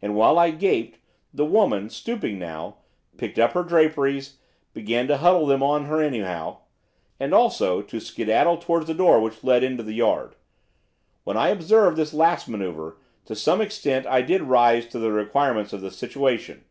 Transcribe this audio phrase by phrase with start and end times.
[0.00, 1.00] And, while I gaped,
[1.34, 2.74] the woman, stooping down,
[3.16, 4.36] picking up her draperies,
[4.72, 6.58] began to huddle them on her anyhow,
[7.18, 10.36] and, also, to skedaddle towards the door which led into the yard.
[11.24, 15.72] When I observed this last manoeuvre, to some extent I did rise to the requirements
[15.72, 16.64] of the situation.